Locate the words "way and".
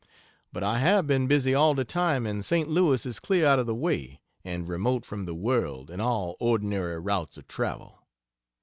3.75-4.67